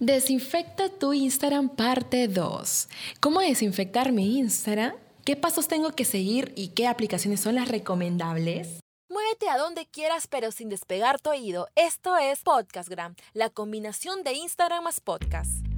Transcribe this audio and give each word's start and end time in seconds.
Desinfecta 0.00 0.88
tu 0.88 1.12
Instagram 1.12 1.68
parte 1.68 2.26
2. 2.26 2.88
¿Cómo 3.20 3.40
desinfectar 3.40 4.12
mi 4.12 4.38
Instagram? 4.38 4.94
¿Qué 5.26 5.36
pasos 5.36 5.68
tengo 5.68 5.90
que 5.90 6.06
seguir 6.06 6.54
y 6.56 6.68
qué 6.68 6.86
aplicaciones 6.86 7.40
son 7.40 7.56
las 7.56 7.68
recomendables? 7.68 8.80
Muévete 9.10 9.50
a 9.50 9.58
donde 9.58 9.84
quieras 9.84 10.26
pero 10.26 10.52
sin 10.52 10.70
despegar 10.70 11.20
tu 11.20 11.28
oído. 11.28 11.68
Esto 11.76 12.16
es 12.16 12.42
Podcastgram, 12.42 13.14
la 13.34 13.50
combinación 13.50 14.24
de 14.24 14.32
Instagram 14.32 14.84
más 14.84 15.00
podcast. 15.00 15.69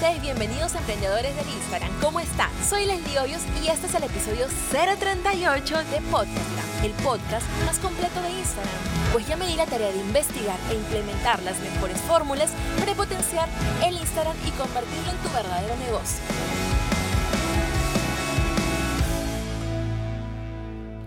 Ustedes 0.00 0.22
bienvenidos 0.22 0.74
Emprendedores 0.74 1.36
del 1.36 1.46
Instagram. 1.50 1.90
¿Cómo 2.00 2.20
están? 2.20 2.48
Soy 2.66 2.86
Leslie 2.86 3.18
Hoyos 3.18 3.42
y 3.62 3.68
este 3.68 3.86
es 3.86 3.94
el 3.94 4.04
episodio 4.04 4.46
038 4.70 5.76
de 5.76 6.00
Podcast, 6.10 6.82
el 6.82 6.92
podcast 7.04 7.46
más 7.66 7.78
completo 7.80 8.22
de 8.22 8.30
Instagram. 8.30 8.72
Pues 9.12 9.28
ya 9.28 9.36
me 9.36 9.46
di 9.46 9.56
la 9.56 9.66
tarea 9.66 9.92
de 9.92 9.98
investigar 9.98 10.56
e 10.70 10.76
implementar 10.76 11.42
las 11.42 11.60
mejores 11.60 12.00
fórmulas 12.00 12.50
para 12.78 12.94
potenciar 12.94 13.46
el 13.84 13.94
Instagram 13.98 14.36
y 14.46 14.50
convertirlo 14.52 15.10
en 15.10 15.18
tu 15.18 15.28
verdadero 15.34 15.76
negocio. 15.76 16.69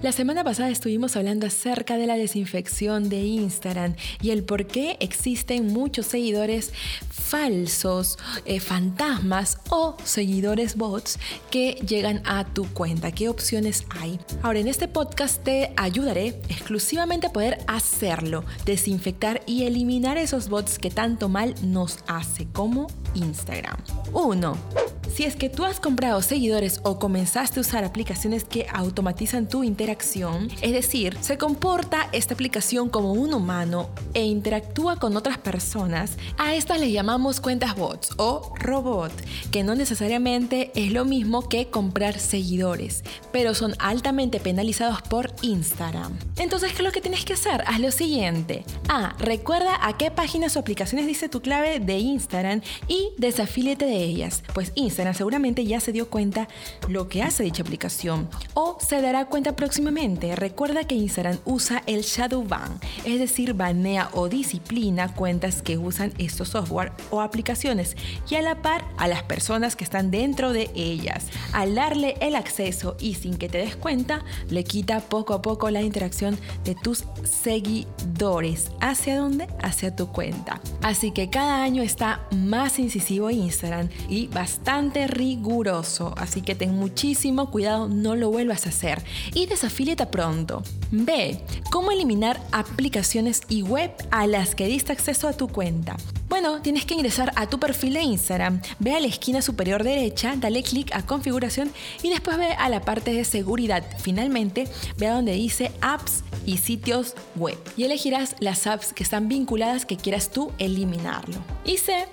La 0.03 0.12
semana 0.12 0.43
pasada 0.43 0.70
estuvimos 0.70 1.16
hablando 1.16 1.48
acerca 1.48 1.95
de 1.95 2.07
la 2.07 2.17
desinfección 2.17 3.07
de 3.07 3.21
Instagram 3.21 3.95
y 4.21 4.31
el 4.31 4.44
por 4.44 4.67
qué 4.67 4.98
existen 4.99 5.67
muchos 5.67 6.07
seguidores 6.07 6.73
falsos, 7.09 8.20
eh, 8.44 8.59
fantasmas 8.59 9.59
o 9.70 9.95
seguidores 10.03 10.75
bots 10.75 11.20
que 11.49 11.75
llegan 11.88 12.21
a 12.25 12.44
tu 12.44 12.67
cuenta. 12.73 13.13
¿Qué 13.13 13.30
opciones 13.30 13.85
hay? 13.91 14.20
Ahora, 14.41 14.59
en 14.59 14.67
este 14.67 14.89
podcast 14.89 15.41
te 15.41 15.71
ayudaré 15.77 16.41
exclusivamente 16.49 17.27
a 17.27 17.31
poder 17.31 17.59
hacerlo, 17.67 18.44
desinfectar 18.66 19.41
y 19.45 19.63
eliminar 19.63 20.17
esos 20.17 20.49
bots 20.49 20.80
que 20.80 20.89
tanto 20.89 21.30
mal 21.30 21.55
nos 21.64 21.99
hace 22.08 22.45
como 22.52 22.88
Instagram. 23.16 23.77
1. 24.11 24.92
Si 25.14 25.25
es 25.25 25.36
que 25.36 25.47
tú 25.47 25.64
has 25.64 25.80
comprado 25.80 26.23
seguidores 26.23 26.80
o 26.81 26.97
comenzaste 26.97 27.59
a 27.59 27.61
usar 27.61 27.83
aplicaciones 27.83 28.45
que 28.45 28.66
automatizan 28.73 29.47
tu 29.47 29.64
interacción, 29.64 30.47
es 30.64 30.72
decir, 30.72 31.16
se 31.22 31.38
comporta 31.38 32.09
esta 32.14 32.33
aplicación 32.33 32.89
como 32.89 33.14
un 33.14 33.36
humano 33.36 33.92
e 34.16 34.25
interactúa 34.25 34.95
con 34.95 35.16
otras 35.16 35.38
personas, 35.38 36.17
a 36.39 36.55
estas 36.55 36.80
le 36.80 36.92
llamamos 36.92 37.42
cuentas 37.42 37.75
bots 37.75 38.09
o 38.17 38.55
robot, 38.59 39.11
que 39.52 39.64
no 39.64 39.75
necesariamente 39.75 40.72
es 40.73 40.92
lo 40.92 41.05
mismo 41.05 41.48
que 41.48 41.70
comprar 41.70 42.17
seguidores, 42.17 43.03
pero 43.31 43.53
son 43.53 43.75
altamente 43.77 44.39
penalizados 44.39 45.03
por 45.03 45.31
Instagram. 45.44 46.17
Entonces, 46.38 46.72
¿qué 46.72 46.77
es 46.77 46.83
lo 46.83 46.92
que 46.92 47.02
tienes 47.02 47.23
que 47.23 47.33
hacer? 47.33 47.64
Haz 47.67 47.80
lo 47.80 47.92
siguiente. 47.92 48.66
A. 48.89 49.16
Recuerda 49.20 49.77
a 49.80 49.95
qué 49.95 50.09
páginas 50.09 50.58
o 50.58 50.59
aplicaciones 50.59 51.05
dice 51.05 51.30
tu 51.30 51.39
clave 51.39 51.80
de 51.80 52.00
Instagram 52.00 52.61
y 52.88 53.11
desafíliate 53.20 53.86
de 53.86 54.03
ellas, 54.03 54.42
pues 54.55 54.72
Instagram 54.73 55.02
seguramente 55.11 55.65
ya 55.65 55.79
se 55.79 55.91
dio 55.91 56.09
cuenta 56.09 56.47
lo 56.87 57.09
que 57.09 57.23
hace 57.23 57.43
dicha 57.43 57.63
aplicación 57.63 58.29
o 58.53 58.77
se 58.79 59.01
dará 59.01 59.25
cuenta 59.25 59.55
próximamente. 59.55 60.35
Recuerda 60.35 60.85
que 60.85 60.95
Instagram 60.95 61.39
usa 61.45 61.83
el 61.87 62.03
shadow 62.03 62.43
ban, 62.47 62.79
es 63.03 63.19
decir, 63.19 63.53
banea 63.55 64.09
o 64.13 64.29
disciplina 64.29 65.13
cuentas 65.13 65.61
que 65.61 65.77
usan 65.77 66.13
estos 66.17 66.49
software 66.49 66.91
o 67.09 67.21
aplicaciones 67.21 67.97
y 68.29 68.35
a 68.35 68.41
la 68.41 68.61
par 68.61 68.85
a 68.97 69.07
las 69.07 69.23
personas 69.23 69.75
que 69.75 69.83
están 69.83 70.11
dentro 70.11 70.53
de 70.53 70.69
ellas. 70.75 71.25
Al 71.51 71.75
darle 71.75 72.15
el 72.21 72.35
acceso 72.35 72.95
y 72.99 73.15
sin 73.15 73.37
que 73.37 73.49
te 73.49 73.57
des 73.57 73.75
cuenta, 73.75 74.23
le 74.49 74.63
quita 74.63 74.99
poco 74.99 75.33
a 75.33 75.41
poco 75.41 75.69
la 75.69 75.81
interacción 75.81 76.37
de 76.63 76.75
tus 76.75 77.05
seguidores. 77.23 78.71
¿Hacia 78.79 79.17
dónde? 79.17 79.47
Hacia 79.61 79.95
tu 79.95 80.07
cuenta. 80.07 80.61
Así 80.81 81.11
que 81.11 81.29
cada 81.29 81.63
año 81.63 81.81
está 81.81 82.27
más 82.31 82.77
incisivo 82.77 83.31
Instagram 83.31 83.89
y 84.09 84.27
bastante 84.27 84.92
riguroso, 85.08 86.14
así 86.17 86.42
que 86.42 86.55
ten 86.55 86.76
muchísimo 86.76 87.49
cuidado, 87.49 87.89
no 87.89 88.15
lo 88.15 88.30
vuelvas 88.30 88.65
a 88.65 88.70
hacer 88.70 89.04
y 89.33 89.45
desafíliate 89.45 90.05
pronto. 90.05 90.64
B. 90.92 91.39
Cómo 91.71 91.92
eliminar 91.92 92.39
aplicaciones 92.52 93.42
y 93.49 93.64
web 93.64 93.92
a 94.11 94.27
las 94.27 94.55
que 94.55 94.67
diste 94.67 94.92
acceso 94.92 95.27
a 95.27 95.33
tu 95.33 95.48
cuenta. 95.48 95.98
Bueno, 96.30 96.61
tienes 96.61 96.86
que 96.86 96.95
ingresar 96.95 97.31
a 97.36 97.48
tu 97.48 97.59
perfil 97.59 97.93
de 97.93 98.02
Instagram, 98.02 98.61
ve 98.80 98.95
a 98.95 98.99
la 98.99 99.08
esquina 99.08 99.42
superior 99.42 99.83
derecha, 99.83 100.33
dale 100.36 100.64
clic 100.64 100.89
a 100.93 101.05
configuración 101.05 101.71
y 102.02 102.10
después 102.10 102.37
ve 102.37 102.54
a 102.54 102.70
la 102.70 102.81
parte 102.81 103.14
de 103.14 103.23
seguridad. 103.23 103.83
Finalmente, 103.99 104.67
ve 104.98 105.08
a 105.08 105.14
donde 105.14 105.33
dice 105.33 105.71
apps 105.81 106.23
y 106.45 106.58
sitios 106.58 107.14
web 107.36 107.58
y 107.77 107.83
elegirás 107.83 108.36
las 108.39 108.67
apps 108.67 108.93
que 108.93 109.04
están 109.04 109.27
vinculadas 109.27 109.86
que 109.86 109.98
quieras 109.98 110.31
tú 110.31 110.52
eliminarlo. 110.58 111.37
Y 111.65 111.77
C 111.77 112.08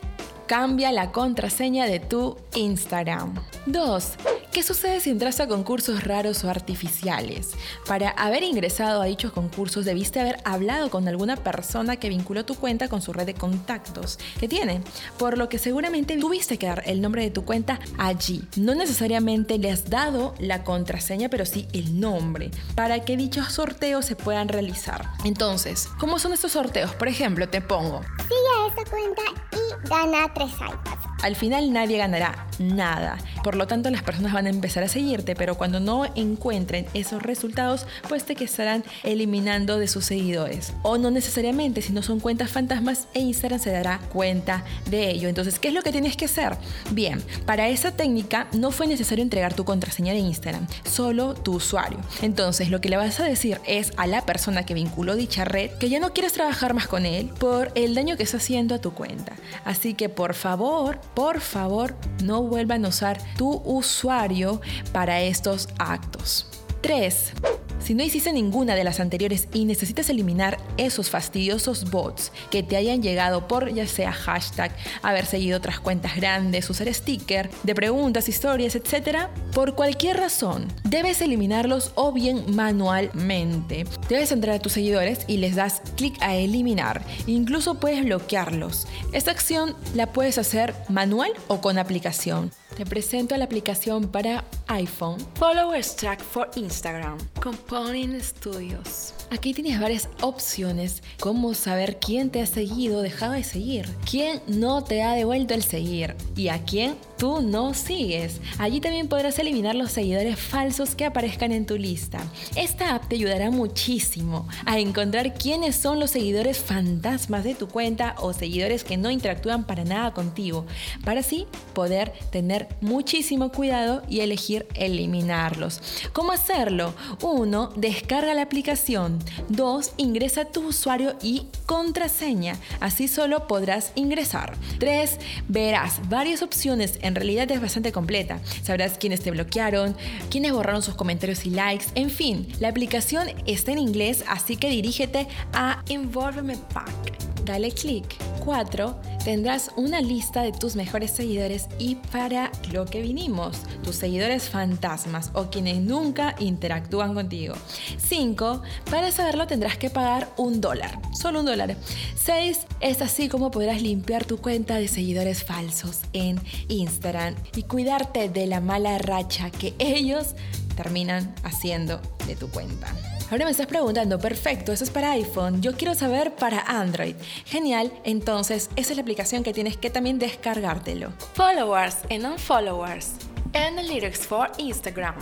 Cambia 0.51 0.91
la 0.91 1.13
contraseña 1.13 1.87
de 1.87 2.01
tu 2.01 2.37
Instagram. 2.57 3.37
2. 3.67 4.15
¿Qué 4.53 4.65
sucede 4.65 4.99
si 4.99 5.11
entras 5.11 5.39
a 5.39 5.47
concursos 5.47 6.03
raros 6.03 6.43
o 6.43 6.51
artificiales? 6.51 7.51
Para 7.87 8.11
haber 8.11 8.43
ingresado 8.43 9.01
a 9.01 9.05
dichos 9.05 9.31
concursos 9.31 9.85
debiste 9.85 10.19
haber 10.19 10.39
hablado 10.45 10.91
con 10.91 11.07
alguna 11.07 11.37
persona 11.37 11.97
que 11.97 12.09
vinculó 12.09 12.45
tu 12.45 12.57
cuenta 12.57 12.89
con 12.89 13.01
su 13.01 13.13
red 13.13 13.27
de 13.27 13.35
contactos 13.35 14.19
que 14.41 14.49
tiene, 14.49 14.83
por 15.19 15.39
lo 15.39 15.49
que 15.49 15.59
seguramente 15.59 16.17
tuviste 16.19 16.59
que 16.59 16.67
dar 16.67 16.83
el 16.87 17.01
nombre 17.01 17.23
de 17.23 17.31
tu 17.31 17.45
cuenta 17.45 17.79
allí. 17.97 18.43
No 18.57 18.75
necesariamente 18.75 19.57
le 19.57 19.71
has 19.71 19.89
dado 19.89 20.35
la 20.41 20.65
contraseña, 20.65 21.29
pero 21.29 21.47
sí 21.47 21.69
el 21.73 22.01
nombre, 22.01 22.51
para 22.75 23.05
que 23.05 23.17
dichos 23.17 23.53
sorteos 23.53 24.05
se 24.05 24.17
puedan 24.17 24.49
realizar. 24.49 25.11
Entonces, 25.25 25.89
¿cómo 26.01 26.19
son 26.19 26.33
estos 26.33 26.53
sorteos? 26.53 26.93
Por 26.97 27.07
ejemplo, 27.07 27.49
te 27.49 27.61
pongo. 27.61 28.01
Sigue 28.23 28.69
esta 28.69 28.91
cuenta 28.91 29.23
y 29.53 29.89
gana 29.89 30.35
tres 30.35 30.51
iPads. 30.55 31.23
Al 31.23 31.37
final 31.37 31.73
nadie 31.73 31.99
ganará 31.99 32.50
nada. 32.61 33.19
Por 33.43 33.57
lo 33.57 33.67
tanto, 33.67 33.91
las 33.91 34.03
personas 34.03 34.33
van 34.33 34.47
a 34.47 34.51
empezar 34.51 34.85
a 34.85 34.89
seguirte, 34.89 35.35
pero 35.35 35.57
cuando 35.57 35.81
no 35.81 36.05
encuentren 36.15 36.87
esos 36.95 37.23
resultados, 37.23 37.87
pues 38.09 38.25
te 38.25 38.37
estarán 38.45 38.85
eliminando 39.03 39.79
de 39.79 39.89
sus 39.89 40.05
seguidores. 40.05 40.73
O 40.83 40.99
no 40.99 41.11
necesariamente, 41.11 41.83
si 41.83 41.93
no 41.93 42.03
son 42.03 42.21
cuentas 42.21 42.51
fantasmas, 42.51 43.09
e 43.15 43.21
Instagram 43.21 43.59
se 43.61 43.71
dará 43.71 43.99
cuenta 44.13 44.65
de 44.89 45.11
ello. 45.11 45.29
Entonces, 45.29 45.59
¿qué 45.59 45.69
es 45.69 45.75
lo 45.75 45.83
que 45.83 45.93
tienes 45.93 46.17
que 46.17 46.27
hacer? 46.27 46.57
Bien, 46.93 47.23
para 47.47 47.69
esa 47.69 47.93
técnica 47.93 48.47
no 48.53 48.71
fue 48.71 48.87
necesario 48.87 49.23
entregar 49.23 49.55
tu 49.55 49.65
contraseña 49.65 50.13
de 50.13 50.19
Instagram, 50.19 50.67
solo 50.85 51.35
tu 51.35 51.55
usuario. 51.55 51.99
Entonces, 52.23 52.71
lo 52.71 52.81
que 52.81 52.89
le 52.89 52.97
vas 52.97 53.21
a 53.21 53.25
decir 53.25 53.59
es 53.67 53.93
a 53.97 54.07
la 54.07 54.25
persona 54.27 54.65
que 54.65 54.75
vinculó 54.75 55.17
dicha 55.17 55.45
red 55.45 55.71
que 55.79 55.89
ya 55.89 55.99
no 55.99 56.13
quieres 56.13 56.33
trabajar 56.33 56.75
más 56.75 56.87
con 56.87 57.07
él 57.07 57.31
por 57.39 57.73
el 57.75 57.95
daño 57.95 58.17
que 58.17 58.23
está 58.23 58.37
haciendo 58.37 58.75
a 58.75 58.81
tu 58.81 58.93
cuenta. 58.93 59.33
Así 59.65 59.95
que 59.95 60.09
por 60.09 60.35
favor, 60.35 61.01
por 61.15 61.41
favor, 61.41 61.95
no 62.23 62.43
vuelvan 62.51 62.85
a 62.85 62.89
usar 62.89 63.19
tu 63.37 63.63
usuario 63.65 64.61
para 64.93 65.23
estos 65.23 65.69
actos. 65.79 66.47
3. 66.83 67.33
Si 67.81 67.95
no 67.95 68.05
hiciste 68.05 68.33
ninguna 68.33 68.75
de 68.75 68.85
las 68.85 69.01
anteriores 69.01 69.49
y 69.53 69.65
necesitas 69.65 70.11
eliminar 70.11 70.59
esos 70.77 71.11
fastidiosos 71.11 71.91
bots 71.91 72.31
que 72.51 72.63
te 72.63 72.77
hayan 72.77 73.03
llegado 73.03 73.49
por 73.49 73.73
ya 73.73 73.87
sea 73.87 74.13
hashtag, 74.13 74.71
haber 75.03 75.27
seguido 75.27 75.59
otras 75.59 75.81
cuentas 75.81 76.15
grandes, 76.17 76.69
usar 76.69 76.93
sticker 76.93 77.51
de 77.63 77.75
preguntas, 77.75 78.29
historias, 78.29 78.75
etc., 78.75 79.29
por 79.55 79.75
cualquier 79.75 80.19
razón, 80.19 80.69
debes 80.85 81.21
eliminarlos 81.23 81.93
o 81.95 82.13
bien 82.13 82.55
manualmente. 82.55 83.85
Debes 84.09 84.31
entrar 84.31 84.57
a 84.57 84.61
tus 84.61 84.73
seguidores 84.73 85.21
y 85.27 85.39
les 85.39 85.57
das 85.57 85.83
clic 85.97 86.21
a 86.21 86.37
eliminar. 86.37 87.03
Incluso 87.27 87.81
puedes 87.81 88.05
bloquearlos. 88.05 88.87
Esta 89.13 89.31
acción 89.31 89.75
la 89.95 90.13
puedes 90.13 90.39
hacer 90.39 90.75
manual 90.89 91.33
o 91.49 91.61
con 91.61 91.79
aplicación. 91.79 92.51
Te 92.81 92.87
presento 92.87 93.37
la 93.37 93.45
aplicación 93.45 94.09
para 94.09 94.43
iPhone 94.69 95.19
Followers 95.35 95.97
Track 95.97 96.23
for 96.23 96.51
Instagram 96.57 97.19
Component 97.43 98.19
Studios. 98.23 99.13
Aquí 99.31 99.53
tienes 99.53 99.79
varias 99.79 100.09
opciones 100.23 101.03
como 101.19 101.53
saber 101.53 101.99
quién 102.01 102.31
te 102.31 102.41
ha 102.41 102.47
seguido 102.47 103.03
dejado 103.03 103.35
de 103.35 103.45
seguir, 103.45 103.87
quién 104.11 104.41
no 104.47 104.83
te 104.83 105.03
ha 105.03 105.13
devuelto 105.13 105.53
el 105.53 105.63
seguir 105.63 106.17
y 106.35 106.49
a 106.49 106.65
quién 106.65 106.97
tú 107.21 107.43
no 107.43 107.75
sigues. 107.75 108.41
Allí 108.59 108.81
también 108.81 109.07
podrás 109.07 109.39
eliminar 109.39 109.75
los 109.75 109.93
seguidores 109.93 110.41
falsos 110.41 110.95
que 110.95 111.05
aparezcan 111.05 111.53
en 111.53 111.67
tu 111.67 111.77
lista. 111.77 112.19
Esta 112.57 112.95
app 112.95 113.09
te 113.09 113.17
ayudará 113.17 113.51
muchísimo 113.51 114.49
a 114.65 114.79
encontrar 114.79 115.35
quiénes 115.35 115.77
son 115.77 116.01
los 116.01 116.13
seguidores 116.13 116.59
fantasmas 116.59 117.45
de 117.45 117.55
tu 117.55 117.69
cuenta 117.69 118.15
o 118.21 118.33
seguidores 118.33 118.85
que 118.85 118.97
no 118.97 119.11
interactúan 119.11 119.65
para 119.65 119.85
nada 119.85 120.15
contigo, 120.15 120.65
para 121.05 121.21
así 121.21 121.47
poder 121.75 122.11
tener 122.33 122.69
muchísimo 122.81 123.53
cuidado 123.53 124.03
y 124.09 124.21
elegir 124.21 124.67
eliminarlos. 124.75 125.83
¿Cómo 126.15 126.33
hacerlo? 126.33 126.95
1. 127.21 127.75
Descarga 127.77 128.33
la 128.33 128.43
aplicación. 128.43 129.19
2. 129.51 129.93
Ingresa 129.99 130.47
tu 130.47 130.69
usuario 130.69 131.17
y 131.23 131.49
contraseña. 131.71 132.57
Así 132.81 133.07
solo 133.07 133.47
podrás 133.47 133.93
ingresar. 133.95 134.57
3. 134.81 135.19
Verás 135.47 136.01
varias 136.09 136.43
opciones 136.43 136.99
en 137.01 137.15
realidad 137.15 137.49
es 137.53 137.61
bastante 137.61 137.93
completa. 137.93 138.41
Sabrás 138.65 138.99
quiénes 138.99 139.21
te 139.21 139.31
bloquearon, 139.31 139.95
quiénes 140.33 140.51
borraron 140.53 140.83
sus 140.83 140.97
comentarios 140.97 141.47
y 141.47 141.51
likes, 141.51 141.87
en 141.95 142.11
fin, 142.11 142.49
la 142.59 142.71
aplicación 142.71 143.29
está 143.47 143.71
en 143.71 143.79
inglés, 143.79 144.25
así 144.27 144.57
que 144.57 144.69
dirígete 144.69 145.29
a 145.53 145.85
Involvement 145.89 146.61
Pack 146.73 147.31
dale 147.51 147.73
clic. 147.73 148.05
4. 148.45 149.01
Tendrás 149.25 149.71
una 149.77 150.01
lista 150.01 150.43
de 150.43 150.53
tus 150.53 150.77
mejores 150.77 151.11
seguidores 151.11 151.69
y 151.79 151.97
para 151.97 152.51
lo 152.73 152.87
que 152.87 153.03
vinimos, 153.03 153.59
tus 153.83 153.97
seguidores 153.97 154.49
fantasmas 154.49 155.31
o 155.35 155.51
quienes 155.51 155.81
nunca 155.81 156.35
interactúan 156.39 157.15
contigo. 157.15 157.55
5. 157.99 158.63
Para 158.91 159.11
saberlo 159.13 159.47
tendrás 159.47 159.77
que 159.77 159.91
pagar 159.91 160.33
un 160.39 160.61
dólar, 160.61 160.99
solo 161.21 161.41
un 161.41 161.47
dólar. 161.47 161.77
6. 162.17 162.67
Es 162.81 163.03
así 163.03 163.29
como 163.29 163.51
podrás 163.51 163.83
limpiar 163.83 164.25
tu 164.25 164.39
cuenta 164.39 164.77
de 164.77 164.89
seguidores 164.89 165.45
falsos 165.45 166.01
en 166.13 166.41
Instagram 166.69 167.35
y 167.55 167.65
cuidarte 167.65 168.29
de 168.29 168.47
la 168.47 168.61
mala 168.61 168.99
racha 168.99 169.51
que 169.51 169.75
ellos 169.79 170.35
terminan 170.77 171.35
haciendo 171.45 172.01
de 172.27 172.37
tu 172.37 172.49
cuenta. 172.51 172.89
Ahora 173.31 173.45
me 173.45 173.53
estás 173.53 173.67
preguntando, 173.67 174.19
perfecto, 174.19 174.73
eso 174.73 174.83
es 174.83 174.91
para 174.91 175.13
iPhone, 175.13 175.63
yo 175.63 175.77
quiero 175.77 175.95
saber 175.95 176.35
para 176.35 176.63
Android. 176.63 177.15
Genial, 177.45 177.93
entonces 178.03 178.71
esa 178.75 178.91
es 178.93 178.97
la 178.97 179.03
aplicación 179.03 179.45
que 179.45 179.53
tienes 179.53 179.77
que 179.77 179.91
también 179.91 180.19
descargártelo. 180.19 181.13
Followers 181.35 181.99
and 182.11 182.25
unfollowers. 182.25 183.13
Analytics 183.53 184.27
for 184.27 184.51
Instagram. 184.59 185.15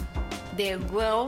The 0.56 0.78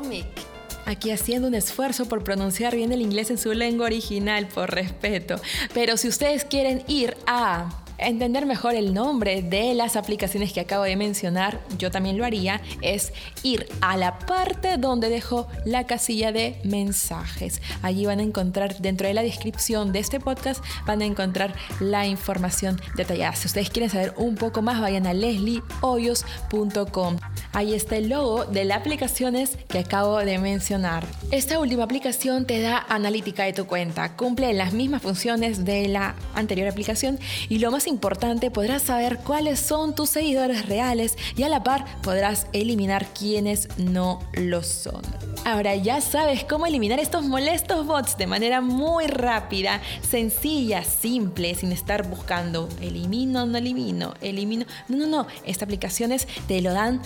Mic. 0.08 0.49
Aquí 0.90 1.12
haciendo 1.12 1.46
un 1.46 1.54
esfuerzo 1.54 2.06
por 2.06 2.24
pronunciar 2.24 2.74
bien 2.74 2.90
el 2.90 3.00
inglés 3.00 3.30
en 3.30 3.38
su 3.38 3.52
lengua 3.52 3.86
original, 3.86 4.48
por 4.48 4.74
respeto. 4.74 5.40
Pero 5.72 5.96
si 5.96 6.08
ustedes 6.08 6.44
quieren 6.44 6.82
ir 6.88 7.16
a 7.28 7.84
entender 7.96 8.44
mejor 8.44 8.74
el 8.74 8.92
nombre 8.92 9.40
de 9.40 9.72
las 9.74 9.94
aplicaciones 9.94 10.52
que 10.52 10.58
acabo 10.58 10.82
de 10.82 10.96
mencionar, 10.96 11.60
yo 11.78 11.92
también 11.92 12.18
lo 12.18 12.24
haría, 12.24 12.60
es 12.82 13.12
ir 13.44 13.68
a 13.80 13.96
la 13.96 14.18
parte 14.18 14.78
donde 14.78 15.10
dejo 15.10 15.46
la 15.64 15.86
casilla 15.86 16.32
de 16.32 16.60
mensajes. 16.64 17.62
Allí 17.82 18.04
van 18.04 18.18
a 18.18 18.24
encontrar, 18.24 18.78
dentro 18.78 19.06
de 19.06 19.14
la 19.14 19.22
descripción 19.22 19.92
de 19.92 20.00
este 20.00 20.18
podcast, 20.18 20.60
van 20.86 21.02
a 21.02 21.04
encontrar 21.04 21.54
la 21.78 22.08
información 22.08 22.80
detallada. 22.96 23.36
Si 23.36 23.46
ustedes 23.46 23.70
quieren 23.70 23.90
saber 23.90 24.12
un 24.16 24.34
poco 24.34 24.60
más, 24.60 24.80
vayan 24.80 25.06
a 25.06 25.14
lesliehoyos.com. 25.14 27.18
Ahí 27.52 27.74
está 27.74 27.96
el 27.96 28.08
logo 28.08 28.44
de 28.44 28.64
las 28.64 28.78
aplicaciones 28.78 29.58
que 29.68 29.80
acabo 29.80 30.18
de 30.18 30.38
mencionar. 30.38 31.04
Esta 31.32 31.58
última 31.58 31.82
aplicación 31.82 32.46
te 32.46 32.60
da 32.60 32.86
analítica 32.88 33.42
de 33.42 33.52
tu 33.52 33.66
cuenta, 33.66 34.16
cumple 34.16 34.52
las 34.52 34.72
mismas 34.72 35.02
funciones 35.02 35.64
de 35.64 35.88
la 35.88 36.14
anterior 36.34 36.68
aplicación 36.68 37.18
y 37.48 37.58
lo 37.58 37.72
más 37.72 37.88
importante, 37.88 38.50
podrás 38.50 38.82
saber 38.82 39.18
cuáles 39.18 39.58
son 39.58 39.96
tus 39.96 40.10
seguidores 40.10 40.66
reales 40.66 41.16
y 41.36 41.42
a 41.42 41.48
la 41.48 41.64
par 41.64 41.84
podrás 42.02 42.46
eliminar 42.52 43.06
quienes 43.18 43.68
no 43.78 44.20
lo 44.34 44.62
son. 44.62 45.02
Ahora 45.44 45.74
ya 45.74 46.00
sabes 46.00 46.44
cómo 46.44 46.66
eliminar 46.66 47.00
estos 47.00 47.24
molestos 47.24 47.86
bots 47.86 48.16
de 48.18 48.26
manera 48.26 48.60
muy 48.60 49.06
rápida, 49.06 49.80
sencilla, 50.08 50.84
simple, 50.84 51.54
sin 51.54 51.72
estar 51.72 52.06
buscando 52.06 52.68
elimino, 52.80 53.46
no 53.46 53.58
elimino, 53.58 54.14
elimino. 54.20 54.66
No, 54.88 54.98
no, 54.98 55.06
no. 55.06 55.26
Estas 55.44 55.64
aplicaciones 55.64 56.28
te 56.46 56.60
lo 56.60 56.72
dan 56.72 57.00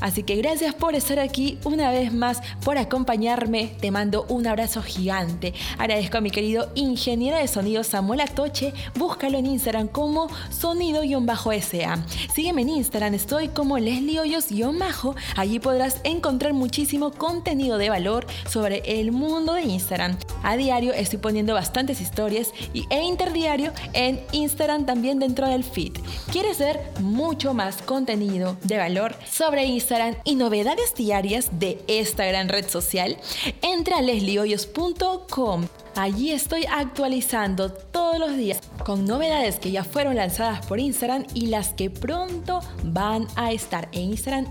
Así 0.00 0.22
que 0.22 0.36
gracias 0.36 0.72
por 0.72 0.94
estar 0.94 1.18
aquí 1.18 1.58
una 1.64 1.90
vez 1.90 2.12
más, 2.12 2.40
por 2.64 2.78
acompañarme. 2.78 3.72
Te 3.80 3.90
mando 3.90 4.24
un 4.28 4.46
abrazo 4.46 4.82
gigante. 4.82 5.52
Agradezco 5.78 6.18
a 6.18 6.20
mi 6.20 6.30
querido 6.30 6.70
ingeniero 6.76 7.36
de 7.36 7.48
sonido 7.48 7.82
Samuel 7.82 8.20
Atoche. 8.20 8.72
Búscalo 8.94 9.38
en 9.38 9.46
Instagram 9.46 9.88
como 9.88 10.28
sonido-sa. 10.50 12.04
Sígueme 12.32 12.62
en 12.62 12.68
Instagram, 12.68 13.14
estoy 13.14 13.48
como 13.48 13.78
Leslie 13.78 14.20
Hoyos-bajo. 14.20 15.16
Allí 15.36 15.58
podrás 15.58 16.00
encontrar 16.04 16.52
muchísimo 16.52 17.10
contenido 17.10 17.78
de 17.78 17.90
valor 17.90 18.26
sobre 18.48 19.00
el 19.00 19.10
mundo 19.10 19.54
de 19.54 19.62
Instagram. 19.62 20.16
A 20.44 20.56
diario 20.56 20.92
estoy 20.92 21.18
poniendo 21.18 21.54
bastantes 21.54 22.00
historias 22.00 22.52
y, 22.72 22.86
e 22.90 23.02
interdiario 23.02 23.72
en 23.92 24.20
Instagram 24.30 24.86
también 24.86 25.18
dentro 25.18 25.48
del 25.48 25.64
feed. 25.64 25.94
¿Quieres 26.30 26.58
ver 26.58 26.92
mucho 27.00 27.54
más 27.54 27.82
contenido 27.82 28.56
de 28.62 28.78
valor? 28.78 29.16
Sobre 29.32 29.64
Instagram 29.64 30.16
y 30.24 30.34
novedades 30.34 30.94
diarias 30.94 31.48
de 31.58 31.82
esta 31.88 32.26
gran 32.26 32.48
red 32.48 32.68
social, 32.68 33.16
entra 33.62 33.98
a 33.98 34.02
lesliehoyos.com. 34.02 35.66
Allí 35.96 36.30
estoy 36.30 36.66
actualizando 36.70 37.72
todos 37.72 38.18
los 38.18 38.36
días 38.36 38.60
con 38.84 39.06
novedades 39.06 39.58
que 39.58 39.70
ya 39.70 39.84
fueron 39.84 40.16
lanzadas 40.16 40.64
por 40.66 40.78
Instagram 40.78 41.24
y 41.34 41.46
las 41.46 41.72
que 41.72 41.90
pronto 41.90 42.60
van 42.84 43.26
a 43.36 43.52
estar 43.52 43.88
en 43.92 44.10
Instagram. 44.10 44.46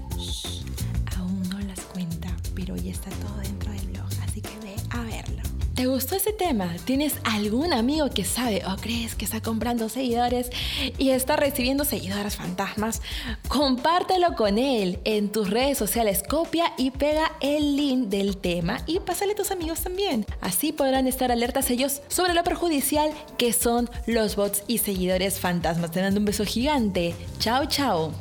¿Te 5.81 5.87
gustó 5.87 6.15
ese 6.15 6.31
tema? 6.31 6.75
¿Tienes 6.85 7.15
algún 7.23 7.73
amigo 7.73 8.07
que 8.11 8.23
sabe 8.23 8.61
o 8.67 8.75
crees 8.75 9.15
que 9.15 9.25
está 9.25 9.41
comprando 9.41 9.89
seguidores 9.89 10.51
y 10.99 11.09
está 11.09 11.37
recibiendo 11.37 11.85
seguidores 11.85 12.35
fantasmas? 12.35 13.01
Compártelo 13.47 14.35
con 14.35 14.59
él 14.59 14.99
en 15.05 15.31
tus 15.31 15.49
redes 15.49 15.79
sociales, 15.79 16.21
copia 16.21 16.71
y 16.77 16.91
pega 16.91 17.31
el 17.41 17.77
link 17.77 18.09
del 18.09 18.37
tema 18.37 18.83
y 18.85 18.99
pásale 18.99 19.31
a 19.31 19.35
tus 19.35 19.49
amigos 19.49 19.81
también. 19.81 20.27
Así 20.39 20.71
podrán 20.71 21.07
estar 21.07 21.31
alertas 21.31 21.71
ellos 21.71 22.03
sobre 22.09 22.35
lo 22.35 22.43
perjudicial 22.43 23.09
que 23.39 23.51
son 23.51 23.89
los 24.05 24.35
bots 24.35 24.61
y 24.67 24.77
seguidores 24.77 25.39
fantasmas. 25.39 25.89
Te 25.89 26.03
mando 26.03 26.19
un 26.19 26.25
beso 26.27 26.45
gigante. 26.45 27.15
Chao, 27.39 27.65
chao. 27.65 28.11